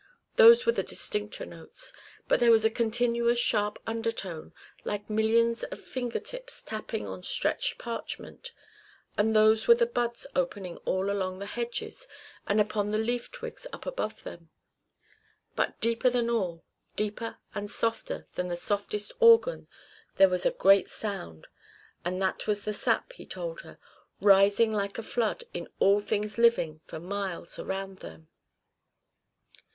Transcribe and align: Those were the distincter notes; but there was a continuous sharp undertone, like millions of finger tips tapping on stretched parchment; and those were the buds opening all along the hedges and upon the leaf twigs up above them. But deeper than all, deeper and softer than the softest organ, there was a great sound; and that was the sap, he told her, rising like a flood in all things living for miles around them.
Those 0.35 0.65
were 0.65 0.71
the 0.71 0.81
distincter 0.81 1.45
notes; 1.45 1.93
but 2.27 2.39
there 2.39 2.49
was 2.49 2.65
a 2.65 2.71
continuous 2.71 3.37
sharp 3.37 3.77
undertone, 3.85 4.51
like 4.83 5.11
millions 5.11 5.63
of 5.65 5.79
finger 5.79 6.19
tips 6.19 6.63
tapping 6.63 7.07
on 7.07 7.21
stretched 7.21 7.77
parchment; 7.77 8.51
and 9.15 9.35
those 9.35 9.67
were 9.67 9.75
the 9.75 9.85
buds 9.85 10.25
opening 10.35 10.77
all 10.85 11.11
along 11.11 11.37
the 11.37 11.45
hedges 11.45 12.07
and 12.47 12.59
upon 12.59 12.89
the 12.89 12.97
leaf 12.97 13.29
twigs 13.31 13.67
up 13.71 13.85
above 13.85 14.23
them. 14.23 14.49
But 15.55 15.79
deeper 15.79 16.09
than 16.09 16.31
all, 16.31 16.63
deeper 16.95 17.37
and 17.53 17.69
softer 17.69 18.25
than 18.33 18.47
the 18.47 18.55
softest 18.55 19.11
organ, 19.19 19.67
there 20.15 20.29
was 20.29 20.47
a 20.47 20.51
great 20.51 20.87
sound; 20.87 21.45
and 22.03 22.19
that 22.23 22.47
was 22.47 22.63
the 22.65 22.73
sap, 22.73 23.13
he 23.13 23.25
told 23.27 23.61
her, 23.61 23.77
rising 24.19 24.73
like 24.73 24.97
a 24.97 25.03
flood 25.03 25.43
in 25.53 25.67
all 25.77 26.01
things 26.01 26.39
living 26.39 26.81
for 26.87 26.99
miles 26.99 27.59
around 27.59 27.97
them. 27.99 28.29